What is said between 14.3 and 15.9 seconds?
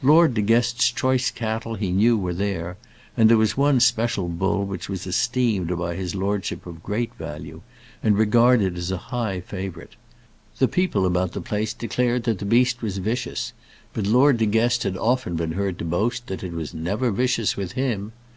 De Guest had often been heard to